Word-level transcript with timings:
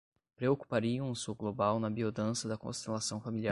Preocupariam 0.35 1.09
o 1.11 1.15
Sul 1.15 1.35
Global 1.35 1.79
na 1.79 1.87
biodança 1.89 2.47
da 2.47 2.57
constelação 2.57 3.21
familiar 3.21 3.49